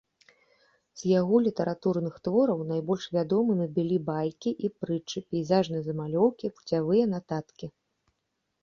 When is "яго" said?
1.19-1.35